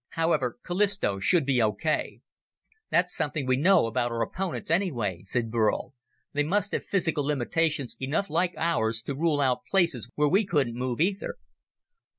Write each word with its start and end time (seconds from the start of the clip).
However, 0.15 0.57
Callisto 0.65 1.19
should 1.19 1.45
be 1.45 1.61
okay." 1.61 2.21
"That's 2.89 3.15
something 3.15 3.45
we 3.45 3.55
know 3.55 3.85
about 3.85 4.11
our 4.11 4.23
opponents, 4.23 4.71
anyway," 4.71 5.21
said 5.25 5.51
Burl, 5.51 5.93
"They 6.33 6.41
must 6.43 6.71
have 6.71 6.85
physical 6.87 7.23
limitations 7.23 7.95
enough 7.99 8.27
like 8.27 8.55
ours 8.57 9.03
to 9.03 9.13
rule 9.15 9.39
out 9.41 9.59
places 9.69 10.09
where 10.15 10.27
we 10.27 10.43
couldn't 10.43 10.73
move, 10.73 10.99
either." 10.99 11.35